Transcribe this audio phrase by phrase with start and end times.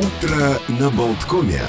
[0.00, 1.60] Утро на Болткоме.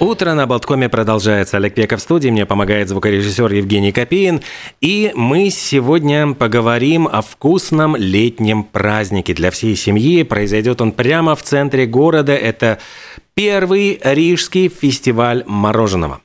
[0.00, 1.58] Утро на Болткоме продолжается.
[1.58, 4.40] Олег Пеков в студии, мне помогает звукорежиссер Евгений Копеин.
[4.80, 10.22] И мы сегодня поговорим о вкусном летнем празднике для всей семьи.
[10.22, 12.32] Произойдет он прямо в центре города.
[12.32, 12.78] Это
[13.34, 16.22] первый Рижский фестиваль мороженого.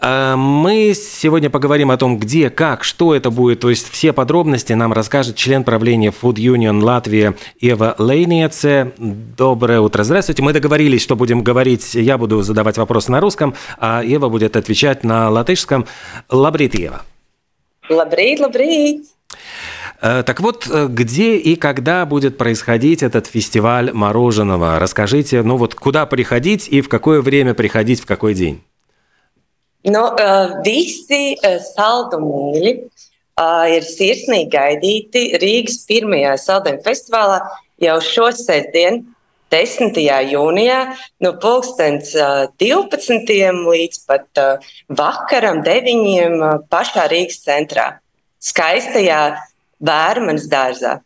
[0.00, 3.60] А, мы сегодня поговорим о том, где, как, что это будет.
[3.60, 8.92] То есть все подробности нам расскажет член правления Food Union Латвия Ева Лейниеце.
[8.96, 10.04] Доброе утро.
[10.04, 10.42] Здравствуйте.
[10.42, 15.02] Мы договорились, что будем говорить, я буду задавать вопросы на русском, а Ева будет отвечать
[15.02, 15.86] на латышском.
[16.30, 17.02] Лабрит, Ева.
[17.88, 19.06] Лабрит, лабрит.
[20.00, 24.78] Э, так вот, э, где и когда будет происходить этот фестиваль мороженого?
[24.78, 28.62] Расскажите, ну вот куда приходить и в какое время приходить, в какой день?
[29.86, 30.02] Nu,
[30.66, 32.72] visi saldumīļi
[33.76, 37.38] ir sirsnīgi gaidīti Rīgas pirmajā saldējuma festivālā
[37.84, 39.04] jau šo sestdienu,
[39.54, 39.96] 10.
[40.28, 40.80] jūnijā,
[41.24, 42.10] no pulkstens
[42.60, 43.38] 12.
[43.64, 44.42] līdz pat
[44.98, 46.42] vakaram 9.
[46.68, 47.92] pašā Rīgas centrā,
[48.44, 49.22] skaistajā
[49.78, 50.98] Vērmanas dārzā.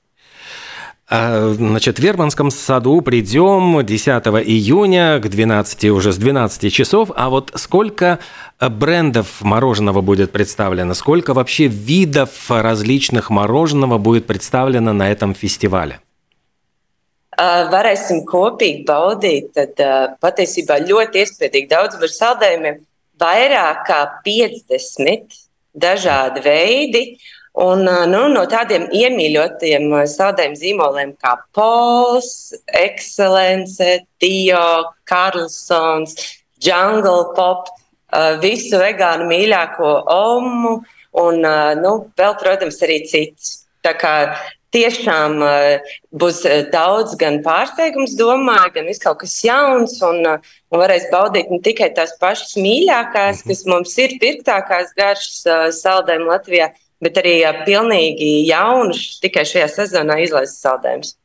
[1.08, 4.08] А, значит, в Верманском саду придем 10
[4.46, 7.10] июня к 12, уже с 12 часов.
[7.14, 8.18] А вот сколько
[8.60, 10.94] брендов мороженого будет представлено?
[10.94, 16.00] Сколько вообще видов различных мороженого будет представлено на этом фестивале?
[17.32, 19.78] Varēsim kopīgi baudīt, tad
[20.20, 22.82] patiesībā ļoti iespaidīgi daudz var saldējumiem,
[23.18, 25.32] vairāk kā 50
[25.72, 27.02] dažādi veidi.
[27.52, 34.62] Un, nu, no tādiem iemīļotiem saldējumu zīmoliem kā Pols, Excellence, Dio,
[35.04, 36.16] Karlsons,
[36.64, 37.68] Jungle Pop,
[38.40, 40.78] visu vegānu mīļāko omu
[41.20, 41.44] un,
[41.84, 43.58] nu, vēl, protams, arī cits.
[43.84, 44.14] Tā kā
[44.72, 45.40] tiešām
[46.16, 46.42] būs
[46.72, 51.90] daudz gan pārsteigums, domāju, gan viss kaut kas jauns, un, un varēs baudīt ne tikai
[51.96, 56.70] tās pašas mīļākās, kas mums ir pirktākās garšas saldējumi Latvijā,
[57.02, 61.16] bet arī pilnīgi jaunus, tikai šajā sezonā izlaistas saldējumus.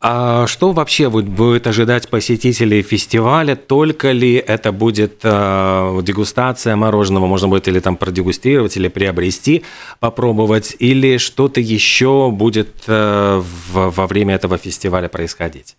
[0.00, 3.56] А что вообще будет ожидать посетителей фестиваля?
[3.56, 7.26] Только ли это будет э, дегустация мороженого?
[7.26, 9.64] Можно будет или там продегустировать, или приобрести,
[9.98, 15.76] попробовать, или что-то еще будет э, в, во время этого фестиваля происходить?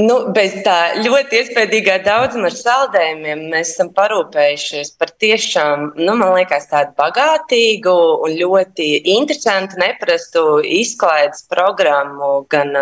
[0.00, 6.32] Nu, bez tā ļoti iespaidīgā daudzuma ar saldējumiem mēs esam parūpējušies par tiešām, nu, man
[6.38, 12.72] liekas, tādu bagātīgu un ļoti interesantu, neparastu izklaides programmu gan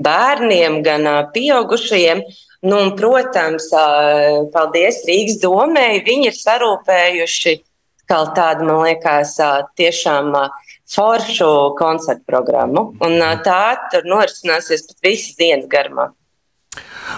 [0.00, 2.24] bērniem, gan pieaugušajiem.
[2.62, 3.68] Nu, un, protams,
[4.54, 7.56] paldies Rīgas domēji, viņi ir sarūpējuši
[8.08, 9.34] kaut tādu, man liekas,
[9.76, 10.32] tiešām
[10.94, 12.92] foršu koncertu programmu.
[13.02, 13.62] Un tā
[13.92, 16.12] tur norisināsies pat visas dienas garumā.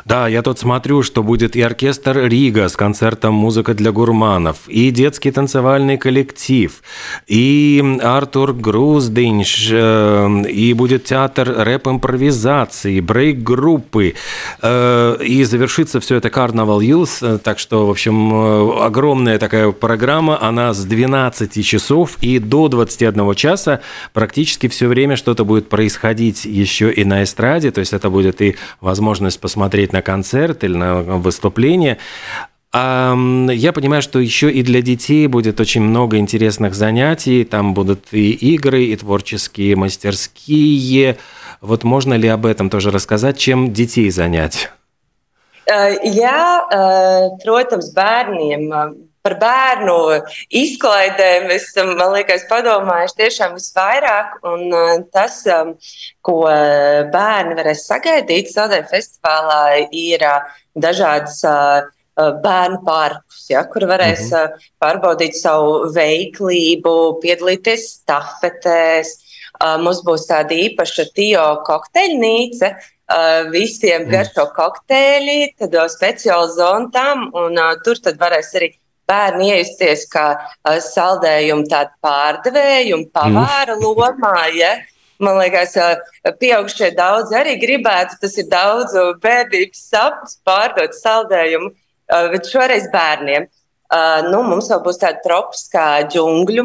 [0.04, 4.90] Да, я тут смотрю, что будет и оркестр Рига с концертом «Музыка для гурманов», и
[4.90, 6.82] детский танцевальный коллектив,
[7.26, 14.14] и Артур Груздинш, э, и будет театр рэп-импровизации, брейк-группы,
[14.60, 20.42] э, и завершится все это «Карнавал Юз», так что, в общем, э, огромная такая программа,
[20.42, 23.80] она с 12 часов и до 21 часа.
[24.12, 28.56] Практически все время что-то будет происходить еще и на эстраде, то есть это будет и
[28.82, 31.96] возможность посмотреть на концерт или на выступление.
[32.74, 37.44] Я понимаю, что еще и для детей будет очень много интересных занятий.
[37.44, 41.16] Там будут и игры, и творческие мастерские.
[41.60, 44.70] Вот можно ли об этом тоже рассказать, чем детей занять?
[45.66, 46.68] Jā,
[47.46, 48.68] protams, bērniem
[49.24, 49.96] par bērnu
[50.52, 54.36] izklaidēm esam, man liekas, padomājuši tiešām visvairāk.
[54.50, 55.72] Un uh, tas, um,
[56.24, 59.60] ko uh, bērni varēs sagaidīt Saldēļa festivālā,
[59.96, 61.40] ir uh, dažādas
[62.14, 64.66] bērnu parkus, ja, kur varēs mm -hmm.
[64.78, 66.92] pārbaudīt savu veiklību,
[67.24, 69.16] piedalīties stafetēs.
[69.82, 72.70] Mums būs tāda īpaša Tio kokteļnīca,
[73.50, 74.10] visiem mm.
[74.14, 78.70] garšo kokteļi, tad speciāla zona tam, un tur tad varēs arī
[79.10, 81.66] bērni iejusties kā uh, saldējumu
[82.04, 83.82] pārdevēju un pavāra mm.
[83.82, 84.34] lomā.
[84.56, 84.74] Ja?
[85.22, 85.76] Man liekas,
[86.40, 88.18] pieaugušie daudz arī gribētu.
[88.22, 93.48] Tas ir daudz bērnības sapnis pārdot saldējumu, uh, bet šoreiz bērniem.
[93.94, 96.64] Uh, nu, mums vēl būs tāda tropiskā džungļu,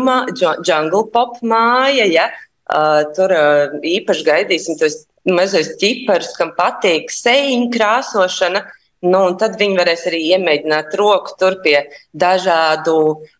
[0.65, 2.07] jungle pop māja.
[2.09, 2.29] Ja?
[2.69, 8.63] Uh, tur uh, īpaši gaidīsim tos mazos ķiparus, kam patīk sēņu krāsošana.
[8.65, 11.77] Uh, Nu, tad viņi varēs arī iemēģināt roku tur pie
[12.11, 12.95] dažādu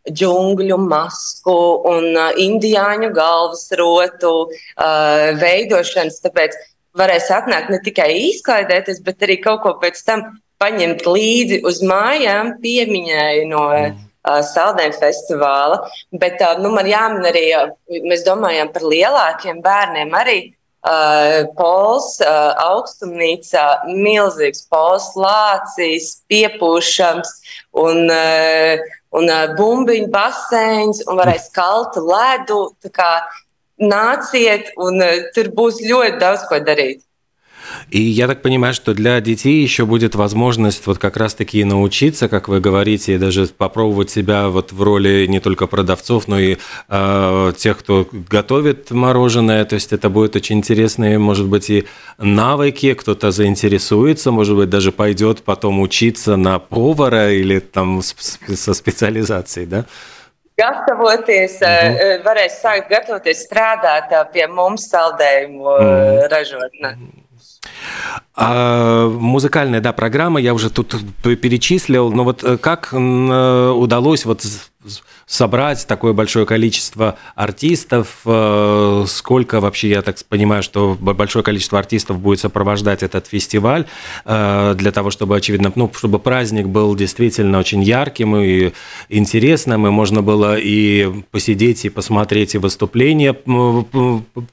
[0.08, 1.56] džungļu masku
[1.90, 6.22] un uh, indiāņu galvas rotu uh, veidošanas.
[6.24, 6.56] Tāpēc
[6.96, 10.24] varēs atnākt ne tikai izklaidēties, bet arī kaut ko pēc tam
[10.64, 14.00] paņemt līdzi uz mājām, piemiņai no mm.
[14.24, 15.82] uh, saldējuma festivāla.
[16.24, 20.40] Bet uh, nu, man jāmin arī, uh, mēs domājam par lielākiem bērniem arī.
[20.80, 27.34] Uh, pols, uh, augstumnīca, milzīgs pols, lācīs, piepūšams
[27.76, 28.80] un, uh,
[29.12, 32.62] un uh, bumbiņu baseins un varēs kaltu ledu.
[33.80, 37.04] Nāciet, un uh, tur būs ļoti daudz ko darīt.
[37.90, 42.48] И я так понимаю, что для детей еще будет возможность вот как раз-таки научиться, как
[42.48, 46.58] вы говорите, и даже попробовать себя вот в роли не только продавцов, но и
[46.90, 49.66] э, тех, кто готовит мороженое.
[49.66, 51.86] То есть это будет очень интересные, может быть, и
[52.18, 59.66] навыки, кто-то заинтересуется, может быть, даже пойдет потом учиться на повара или там со специализацией,
[59.66, 59.86] да?
[60.60, 62.24] gatavoties, mm -hmm.
[62.28, 66.28] varēs sākt gatavoties strādāt pie mums saldējumu mm -hmm.
[66.34, 66.92] ražotnē.
[68.36, 74.46] А, музыкальная, да, программа, я уже тут перечислил, но вот э, как э, удалось вот
[75.26, 78.22] собрать такое большое количество артистов?
[78.26, 83.86] Э, сколько вообще, я так понимаю, что большое количество артистов будет сопровождать этот фестиваль
[84.26, 88.74] э, для того, чтобы, очевидно, ну, чтобы праздник был действительно очень ярким и
[89.10, 93.34] интересным, и можно было и посидеть, и посмотреть и выступления,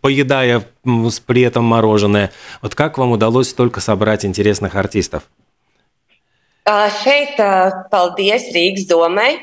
[0.00, 0.64] поедая
[1.26, 2.30] при этом мороженое.
[2.62, 5.24] Вот как вам удалось столько собрать интересных артистов?
[6.66, 7.38] Šeit
[7.92, 9.38] paldies Rīgas domai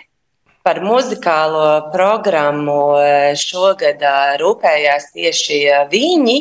[0.63, 6.37] Par muzikālo programmu e, šogad e, rūpējās tieši e, viņi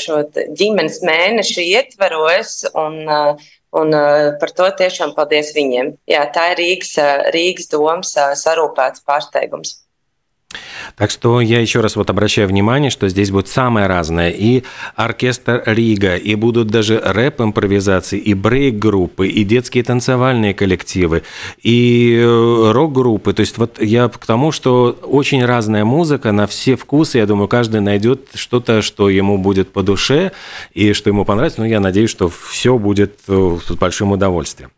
[0.00, 2.54] šo ģimenes mēnešu ietvaros.
[2.80, 2.96] Un,
[3.76, 3.96] un
[4.40, 5.92] par to tiešām paldies viņiem.
[6.08, 6.94] Jā, tā ir Rīgas,
[7.34, 9.81] Rīgas domas sarūpēts pārsteigums.
[10.96, 14.30] Так что я еще раз вот обращаю внимание, что здесь будет самое разное.
[14.30, 14.64] И
[14.94, 21.22] оркестр Рига, и будут даже рэп-импровизации, и брейк-группы, и детские танцевальные коллективы,
[21.62, 23.32] и э, рок-группы.
[23.32, 27.18] То есть вот я к тому, что очень разная музыка на все вкусы.
[27.18, 30.32] Я думаю, каждый найдет что-то, что ему будет по душе
[30.72, 31.60] и что ему понравится.
[31.60, 34.70] Но я надеюсь, что все будет э, с большим удовольствием.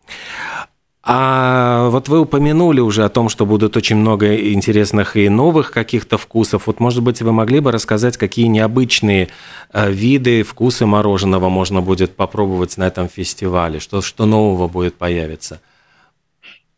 [1.07, 6.17] А вот вы упомянули уже о том, что будут очень много интересных и новых каких-то
[6.17, 6.67] вкусов.
[6.67, 9.29] Вот, может быть, вы могли бы рассказать, какие необычные
[9.73, 13.81] э, виды, вкусы мороженого можно будет попробовать на этом фестивале?
[13.81, 15.61] Что, что нового будет появиться?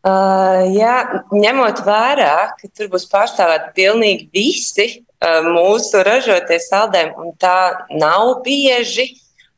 [0.07, 4.85] Uh, jā, ņemot vērā, ka tur būs pārstāvēti pilnīgi visi
[5.19, 8.45] uh, mūsu ražotie saldējumi, un tā nav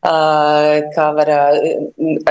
[0.02, 1.30] kā var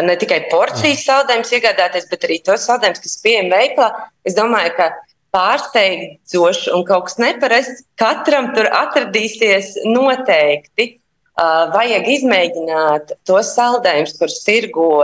[0.03, 3.89] ne tikai porcijas saldējumus iegādāties, bet arī tos saldējumus, kas pieejami veiklā.
[4.23, 4.91] Es domāju, ka
[5.35, 10.95] pārsteidzoši un kaut kas neparasts katram tur atradīsies noteikti.
[11.37, 15.03] Vajag izmēģināt tos saldējumus, kurus tirgo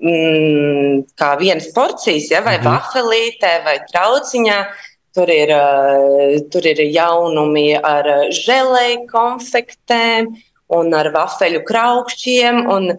[0.00, 2.70] mm, kā vienas porcijas, ja, vai mhm.
[2.70, 4.62] vafelītē, vai trauciņā.
[5.12, 5.50] Tur ir,
[6.48, 12.64] tur ir jaunumi ar žēlēju konfektēm, uh, un ar vafeļu kraukšķiem.
[12.72, 12.90] Un,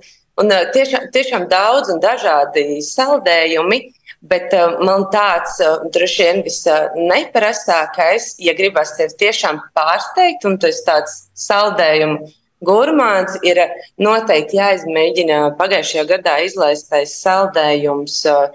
[0.41, 3.83] un tiešām, tiešām daudz un dažādi saldējumi.
[4.23, 10.79] Bet uh, man tāds uh, droši vien visneparastākais, ja gribas tevi tiešām pārsteigt, un tas
[10.87, 12.31] tāds saldējumu
[12.63, 13.59] gurmāns, ir
[14.01, 18.47] noteikti jāizmēģina pagājušajā gadā izlaistais saldējums uh,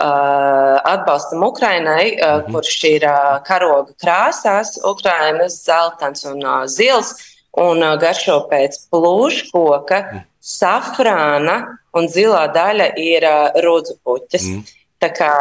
[0.00, 7.12] atbalstam Ukrainai, uh, kurš ir uh, karoga krāsās, Ukrainas zeltains un zils.
[7.52, 10.26] Uh, un garšo pēc plūškoka, mm.
[10.40, 11.56] safrāna
[11.96, 13.26] un zilā daļa ir
[13.64, 14.46] rudzu puķis.
[14.46, 14.76] Mm.
[15.00, 15.32] Tā kā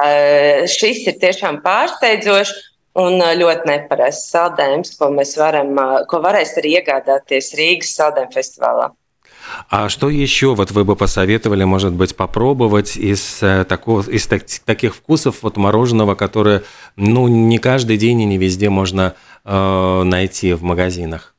[0.72, 2.54] šis ir tiešām pārsteidzošs
[3.00, 5.76] un ļoti neparasts saldējums, ko mēs varam,
[6.10, 8.90] ko varēs arī iegādāties Rīgas saldējuma festivālā.
[9.68, 14.96] А что еще вот вы бы посоветовали, может быть, попробовать из, такого, из так, таких
[14.96, 16.62] вкусов вот мороженого, которое
[16.96, 21.34] ну, не каждый день и не везде можно э, найти в магазинах?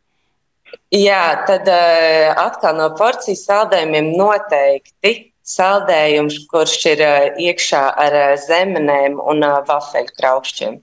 [0.90, 5.12] Jā, tad uh, atkal no porcijas saldējumiem noteikti
[5.46, 10.80] saldējums, kurš ir uh, iekšā ar uh, zemenēm un uh, vafeļu kraukšķiem.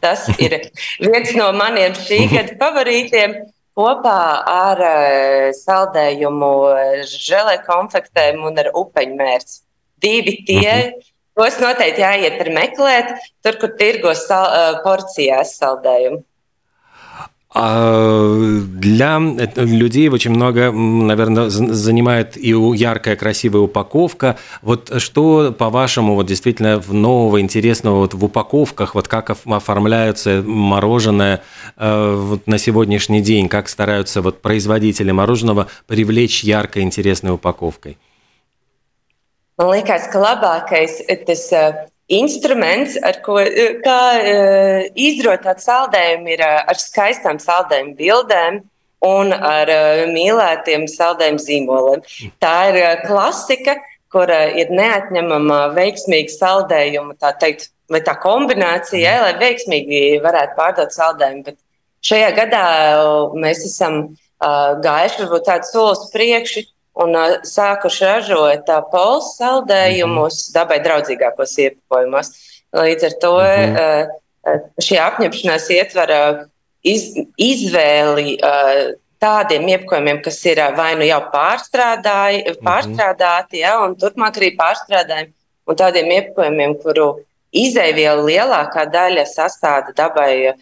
[0.00, 0.56] Tas ir
[1.02, 3.36] viens no maniem šī gada favorītiem.
[3.76, 6.50] Kopā ar uh, saldējumu,
[7.12, 9.60] žēlē konfektēm un ar upeņu mērci.
[10.00, 11.12] Divi tie, mhm.
[11.36, 16.24] tos noteikti jāiet ar meklēt, tur, kur tirgos sal, uh, porcijās saldējumu.
[17.52, 19.18] А для
[19.56, 24.36] людей очень много, наверное, занимает и яркая, красивая упаковка.
[24.62, 31.42] Вот что, по-вашему, вот действительно нового, интересного вот в упаковках, вот как оформляются мороженое
[31.76, 37.98] э, вот на сегодняшний день, как стараются вот производители мороженого привлечь яркой, интересной упаковкой?
[39.58, 47.38] Man liekas, ka instruments, ar ko eh, kā, uh, izrotāt saldējumu, ir uh, ar skaistām
[47.42, 48.60] saldējumu bildēm
[49.06, 52.02] un ar uh, mīlētiem saldējumu zīmoliem.
[52.42, 53.78] Tā ir uh, klasika,
[54.10, 60.94] kura ir neatņemama veiksmīga saldējuma, tā teikt, vai tā kombinācija, ja, lai veiksmīgi varētu pārdot
[60.94, 61.46] saldējumu.
[61.46, 61.60] Bet
[62.10, 62.66] šajā gadā
[62.98, 66.66] uh, mēs esam uh, gājuši varbūt tādu solis priekšu
[67.00, 70.54] un uh, sākuši ražot uh, pols saldējumus mm -hmm.
[70.54, 72.32] dabai draudzīgākos iepakojumos.
[72.76, 74.06] Līdz ar to mm -hmm.
[74.46, 76.42] uh, šī apņemšanās ietver uh,
[76.82, 78.38] iz, izvēli.
[78.42, 83.56] Uh, Tādiem iepakojumiem, kas ir vai nu jau pārstrādāti, mm -hmm.
[83.56, 85.32] ja, un turpmāk arī pārstrādājumi,
[85.66, 87.20] un tādiem iepakojumiem, kuru
[87.52, 90.54] izēvielu lielākā daļa sastāda dabai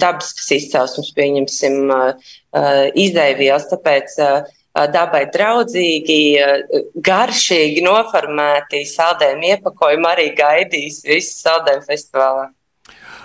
[0.00, 1.90] dabiskas izcelsmes, pieņemsim,
[2.94, 3.68] izēvielas.
[3.72, 6.20] Tāpēc uh, dabai draudzīgi,
[6.94, 12.48] garšīgi noformēti saldējumi iepakojumi arī gaidīs visu saldējumu festivālā.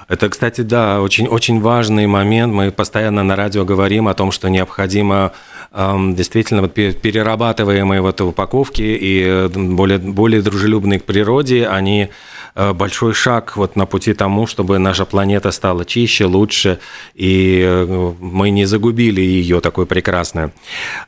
[0.08, 2.54] Это, кстати, да, очень, очень важный момент.
[2.54, 5.32] Мы постоянно на радио говорим о том, что необходимо
[5.74, 12.10] действительно вот перерабатываемые вот упаковки и более, более дружелюбные к природе, они Э,
[12.56, 16.80] большой шаг вот на пути тому, чтобы наша планета стала чище, лучше,
[17.14, 20.52] и э, мы не загубили ее такой прекрасной.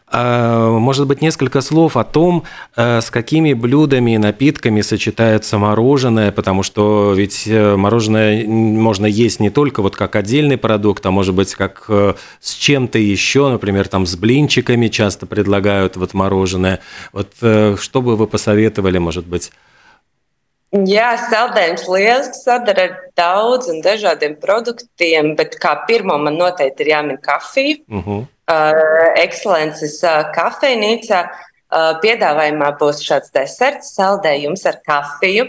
[0.08, 2.44] А, может быть, несколько слов о том,
[2.76, 9.50] э, с какими блюдами и напитками сочетается мороженое, потому что ведь мороженое можно есть не
[9.50, 14.16] только вот как отдельный продукт, а может быть, как с чем-то еще, например, там с
[14.18, 16.80] блинчиками часто предлагают вот мороженое.
[17.14, 19.52] Вот что бы вы посоветовали, может быть,
[20.76, 27.22] Jā, saldējums liels, sadara ar daudziem dažādiem produktiem, bet kā pirmo man noteikti ir jāmin
[27.24, 27.78] kafija.
[27.88, 28.26] Uh -huh.
[28.52, 35.48] uh, Excelences uh, kafejnīcā uh, piedāvājumā būs šāds deserts, saldējums ar kafiju.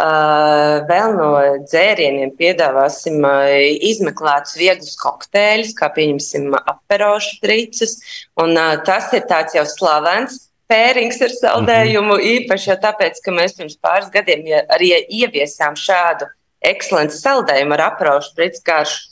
[0.00, 1.30] Uh, vēl no
[1.70, 3.54] dzērieniem piedāvāsim uh,
[3.90, 7.98] izmeklētus vieglus kokteļus, kā pieņemsim aperošu trīcus.
[8.34, 12.14] Un, uh, tas ir tāds jau slavens pērings ar saldējumu.
[12.14, 12.34] Mm -hmm.
[12.36, 16.28] Īpaši jau tāpēc, ka mēs pirms pāris gadiem ja arī ieviesām šādu
[16.72, 19.08] ekscelences saldējumu ar apraušu pritskāršu.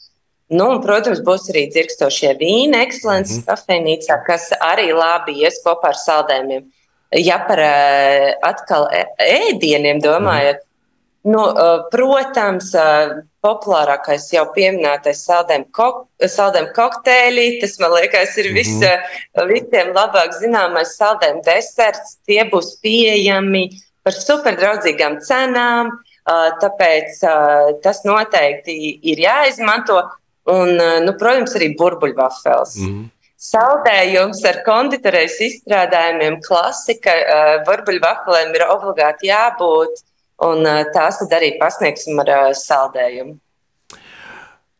[0.48, 3.48] Nu, un, protams, būs arī dzirkstošie vīni, ekscelences mm -hmm.
[3.50, 6.64] kafejnīcā, kas arī labi ies kopā ar saldējumiem.
[7.12, 7.60] Ja par
[8.42, 8.88] atkal
[9.18, 10.68] ēdieniem domājot, mm -hmm.
[11.28, 11.44] Nu,
[11.90, 12.70] protams,
[13.44, 16.06] populārākais jau pieminētais saldējuma kok
[16.76, 17.46] kokteļi.
[17.62, 19.52] Tas, man liekas, ir vis, mm -hmm.
[19.52, 22.18] visiem labāk zināmais saldējuma deserts.
[22.26, 23.68] Tie būs pieejami
[24.02, 25.92] par superdraudzīgām cenām.
[26.62, 27.20] Tāpēc
[27.82, 28.74] tas noteikti
[29.12, 30.02] ir jāizmanto.
[30.48, 32.76] Un, nu, protams, arī burbuļvafels.
[32.76, 33.06] Mm -hmm.
[33.38, 37.12] Saldējums ar konditorejas izstrādājumiem, klasika,
[37.66, 40.02] burbuļvafelēm ir obligāti jābūt
[40.43, 43.39] un tās tad arī pasniegsim ar saldējumu.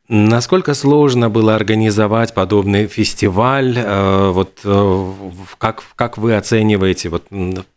[0.10, 3.74] Насколько сложно было организовать подобный фестиваль?
[4.34, 4.60] Вот
[5.58, 7.24] как, как вы оцениваете, вот,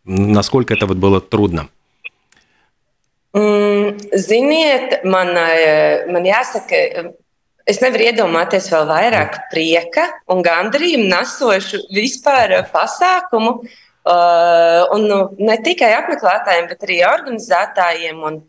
[0.05, 1.69] насколько это вот было трудно?
[3.33, 5.35] Ziniet, man,
[6.09, 7.13] man jāsaka,
[7.69, 13.59] es nevaru iedomāties vēl vairāk prieka un gandarījumu nesošu vispār pasākumu.
[13.61, 18.24] Uh, Uh, un nu, ne tikai apmeklētājiem, bet arī organizētājiem.
[18.26, 18.40] Un,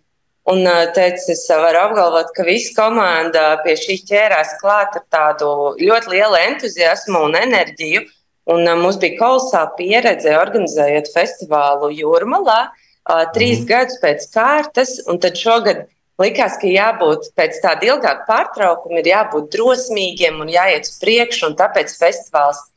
[0.48, 5.50] un uh, teicu, es varu apgalvot, ka visa komanda pie šī ķērās klāt ar tādu
[5.76, 8.06] ļoti lielu entuziasmu un enerģiju.
[8.48, 13.68] Un, uh, mums bija kolosāla pieredze organizējot festivālu Jūrmalā uh, trīs mm.
[13.68, 14.96] gadus pēc kārtas.
[15.04, 15.84] Tad šogad
[16.22, 21.52] likās, ka jābūt pēc tāda ilgāka pārtraukuma, ir jābūt drosmīgiem un jāiet uz priekšu.
[21.60, 22.70] Tāpēc festivāls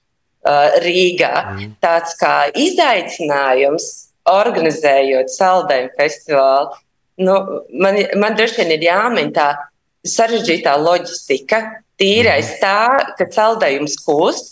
[0.45, 1.33] uh, Rīgā.
[1.53, 1.75] Mm.
[1.83, 3.87] Tāds kā izaicinājums,
[4.29, 6.77] organizējot saldējumu festivālu.
[7.21, 7.37] Nu,
[7.71, 9.53] man, man droši vien ir jāmin tā
[10.05, 11.61] sarežģītā loģistika.
[11.99, 12.61] Tīrais mm.
[12.61, 14.51] tā, ka saldējums kūst.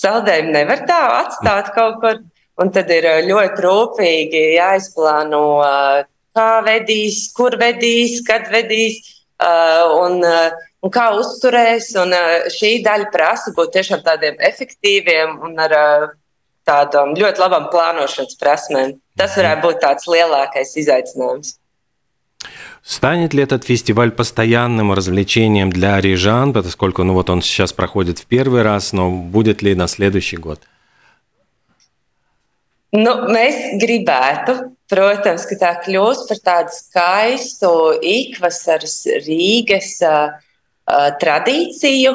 [0.00, 1.74] Saldējumu nevar tā atstāt mm.
[1.76, 2.22] kaut kur.
[2.62, 6.04] Un tad ir uh, ļoti rūpīgi jāizplāno, uh,
[6.38, 9.00] kā vedīs, kur vedīs, kad vedīs.
[9.42, 11.91] Uh, un, uh, un kā uzturēs.
[12.01, 16.09] Un, uh, šī daļa prasa būt tiešām tādiem efektīviem un ar uh,
[16.69, 18.97] tādām ļoti labām plānošanas prasmēm.
[19.19, 21.55] Tas varētu būt tāds lielākais izaicinājums.
[22.81, 28.25] Станет ли этот фестиваль постоянным развлечением для рижан, поскольку ну вот он сейчас проходит в
[28.25, 30.61] первый раз, но будет ли на следующий год?
[32.91, 34.55] Nu, mēs gribētu,
[34.89, 37.69] protams, ka tā kļūs par tādu skaistu
[38.01, 38.95] ikvasaras
[39.27, 40.39] Rīgas uh,
[40.90, 42.14] uh, tradīciju,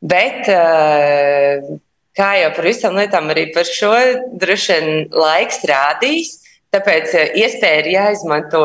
[0.00, 1.72] bet, uh,
[2.16, 3.94] kā jau par visām lietām, arī par šo
[4.42, 6.36] droši vien laiks rādīs.
[6.74, 8.64] Tāpēc uh, iespēja ir jāizmanto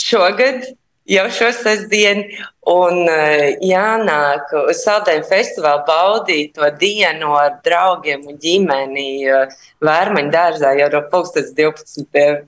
[0.00, 0.64] šogad,
[1.08, 2.24] jau šo sestdienu,
[2.70, 10.32] un eh, jānāk uz Saldēju festivālu baudīt to dienu ar draugiem un ģimeni eh, Vērmaņu
[10.32, 12.44] dārzā jau no 2012.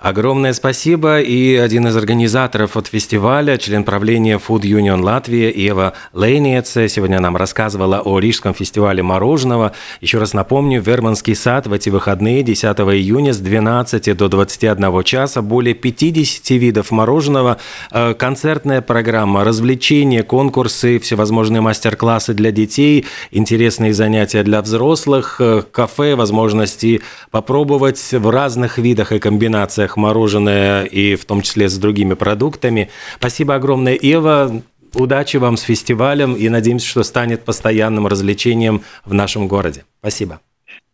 [0.00, 1.20] Огромное спасибо.
[1.20, 7.36] И один из организаторов от фестиваля, член правления Food Union Латвия Ева Лейнец, сегодня нам
[7.36, 9.72] рассказывала о Рижском фестивале мороженого.
[10.00, 15.42] Еще раз напомню, Верманский сад в эти выходные 10 июня с 12 до 21 часа
[15.42, 17.58] более 50 видов мороженого,
[17.90, 26.14] э, концертная программа, развлечения, конкурсы, всевозможные мастер-классы для детей, интересные занятия для взрослых, э, кафе,
[26.14, 32.88] возможности попробовать в разных видах и комбинациях мороженое, и в том числе с другими продуктами.
[33.16, 34.62] Спасибо огромное, Ева.
[34.94, 39.84] Удачи вам с фестивалем и надеемся, что станет постоянным развлечением в нашем городе.
[40.00, 40.40] Спасибо.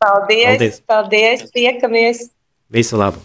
[0.03, 0.59] Paldies!
[0.59, 0.83] Paldies!
[0.87, 1.41] Paldies.
[1.55, 2.17] Tiekamies!
[2.71, 3.25] Visu labu!